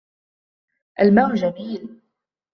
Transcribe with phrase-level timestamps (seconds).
[0.99, 2.01] الماء جميل.